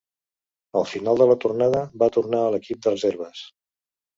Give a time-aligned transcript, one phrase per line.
[0.79, 3.45] Al final de la tornada va tornar a l'equip de reserves.